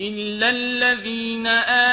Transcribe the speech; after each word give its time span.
إلا 0.00 0.50
الذين 0.50 1.46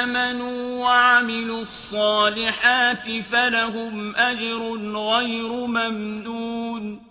آمنوا 0.00 0.80
وعملوا 0.80 1.62
الصالحات 1.62 3.04
فلهم 3.22 4.16
أجر 4.16 4.60
غير 4.96 5.52
ممنون 5.66 7.02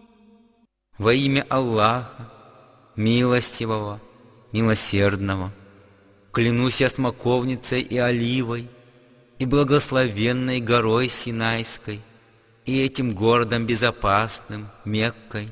Во 0.97 1.13
имя 1.13 1.45
Аллаха, 1.47 2.29
милостивого, 2.95 4.01
милосердного, 4.51 5.51
клянусь 6.33 6.81
я 6.81 6.89
смоковницей 6.89 7.81
и 7.81 7.97
оливой, 7.97 8.67
и 9.37 9.45
благословенной 9.45 10.59
горой 10.59 11.07
Синайской, 11.07 12.01
и 12.65 12.81
этим 12.81 13.13
городом 13.13 13.65
безопасным, 13.67 14.69
Меккой, 14.85 15.49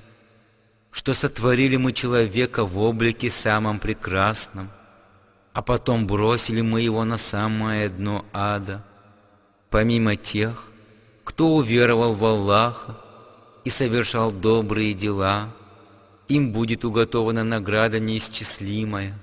что 0.91 1.13
сотворили 1.13 1.77
мы 1.77 1.93
человека 1.93 2.65
в 2.65 2.77
облике 2.79 3.29
самом 3.29 3.79
прекрасном, 3.79 4.69
а 5.53 5.61
потом 5.61 6.05
бросили 6.05 6.61
мы 6.61 6.81
его 6.81 7.03
на 7.03 7.17
самое 7.17 7.89
дно 7.89 8.25
ада, 8.33 8.83
помимо 9.69 10.15
тех, 10.15 10.69
кто 11.23 11.55
уверовал 11.55 12.13
в 12.13 12.23
Аллаха, 12.23 12.97
и 13.65 13.69
совершал 13.69 14.31
добрые 14.31 14.93
дела, 14.93 15.53
им 16.27 16.51
будет 16.53 16.85
уготована 16.85 17.43
награда 17.43 17.99
неисчислимая. 17.99 19.13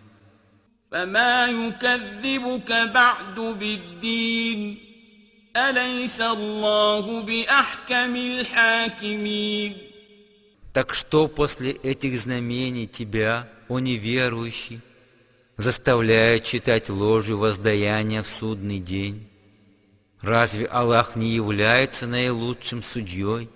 فما 0.95 1.47
يكذبك 1.47 2.71
بعد 2.95 3.35
بالدين 3.35 4.79
أليس 5.57 6.21
الله 6.21 7.23
بأحكم 7.23 8.17
الحاكمين 8.17 9.77
Так 10.73 10.93
что 10.93 11.29
после 11.29 11.71
этих 11.71 12.19
знамений 12.19 12.89
тебя, 12.89 13.49
о 13.69 13.79
неверующий, 13.79 14.81
заставляет 15.60 16.46
читать 16.46 16.90
ложью 16.90 17.38
воздаяния 17.38 18.24
в 18.24 18.30
судный 18.30 18.80
день? 18.80 19.30
Разве 20.22 20.66
Аллах 20.66 21.16
не 21.16 21.30
является 21.30 22.08
наилучшим 22.08 22.82
судьей? 22.82 23.50